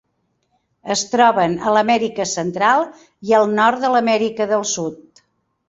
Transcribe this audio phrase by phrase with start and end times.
[0.95, 2.87] Es troben a l'Amèrica Central
[3.31, 5.27] i al nord de l'Amèrica del Sud.